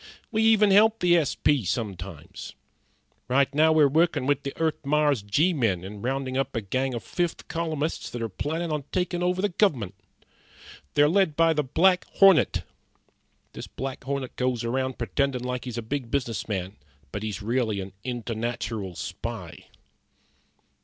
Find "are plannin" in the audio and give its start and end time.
8.23-8.71